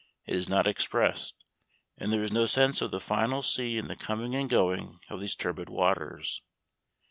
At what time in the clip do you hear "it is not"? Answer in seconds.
0.25-0.65